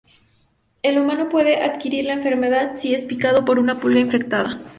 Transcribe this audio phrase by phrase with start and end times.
[0.81, 4.59] El humano puede adquirir la enfermedad si es picado por una pulga infectada.